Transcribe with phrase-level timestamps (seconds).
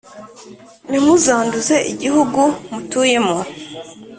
[0.89, 3.37] Ntimuzanduze igihugu mutuyemo